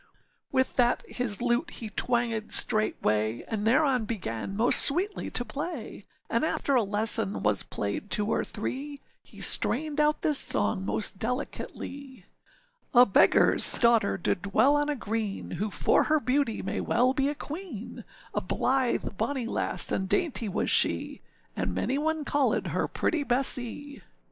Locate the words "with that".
0.51-1.05